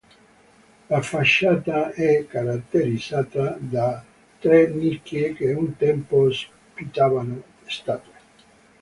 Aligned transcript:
La 0.89 0.99
facciata 1.03 1.91
è 1.93 2.25
caratterizzata 2.25 3.55
da 3.59 4.03
tre 4.39 4.67
nicchie 4.69 5.35
che 5.35 5.53
un 5.53 5.75
tempo 5.77 6.21
ospitavano 6.25 7.43
statue. 7.67 8.13